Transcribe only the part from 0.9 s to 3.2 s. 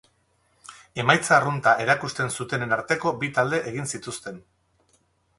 Emaitza arrunta erakusten zutenen arteko